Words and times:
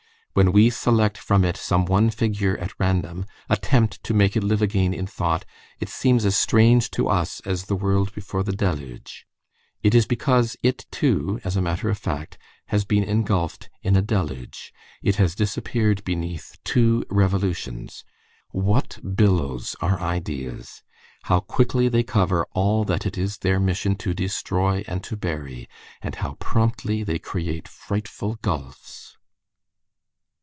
When 0.33 0.53
we 0.53 0.69
select 0.69 1.17
from 1.17 1.43
it 1.43 1.57
some 1.57 1.83
one 1.83 2.09
figure 2.09 2.57
at 2.57 2.71
random, 2.79 3.25
and 3.49 3.57
attempt 3.57 4.01
to 4.05 4.13
make 4.13 4.37
it 4.37 4.45
live 4.45 4.61
again 4.61 4.93
in 4.93 5.05
thought, 5.05 5.43
it 5.81 5.89
seems 5.89 6.23
as 6.23 6.37
strange 6.37 6.89
to 6.91 7.09
us 7.09 7.41
as 7.41 7.65
the 7.65 7.75
world 7.75 8.15
before 8.15 8.41
the 8.41 8.53
Deluge. 8.53 9.25
It 9.83 9.93
is 9.93 10.05
because 10.05 10.55
it, 10.63 10.85
too, 10.89 11.41
as 11.43 11.57
a 11.57 11.61
matter 11.61 11.89
of 11.89 11.97
fact, 11.97 12.37
has 12.67 12.85
been 12.85 13.03
engulfed 13.03 13.69
in 13.83 13.97
a 13.97 14.01
deluge. 14.01 14.71
It 15.03 15.17
has 15.17 15.35
disappeared 15.35 16.01
beneath 16.05 16.57
two 16.63 17.03
Revolutions. 17.09 18.05
What 18.51 18.99
billows 19.13 19.75
are 19.81 19.99
ideas! 19.99 20.81
How 21.23 21.41
quickly 21.41 21.89
they 21.89 22.03
cover 22.03 22.45
all 22.53 22.85
that 22.85 23.05
it 23.05 23.17
is 23.17 23.39
their 23.39 23.59
mission 23.59 23.95
to 23.97 24.13
destroy 24.13 24.85
and 24.87 25.03
to 25.03 25.17
bury, 25.17 25.67
and 26.01 26.15
how 26.15 26.35
promptly 26.35 27.03
they 27.03 27.19
create 27.19 27.67
frightful 27.67 28.35
gulfs! 28.35 29.17